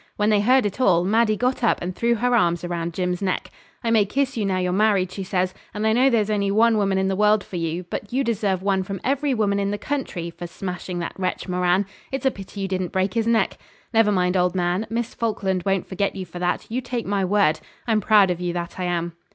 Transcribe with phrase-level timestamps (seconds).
[0.15, 3.51] When they heard it all, Maddie got up and threw her arms round Jim's neck.
[3.83, 6.77] 'I may kiss you now you're married,' she says, 'and I know there's only one
[6.79, 9.77] woman in the world for you; but you deserve one from every woman in the
[9.77, 11.85] country for smashing that wretch Moran.
[12.11, 13.59] It's a pity you didn't break his neck.
[13.93, 17.59] Never mind, old man; Miss Falkland won't forget you for that, you take my word.
[17.85, 19.13] I'm proud of you, that I am.'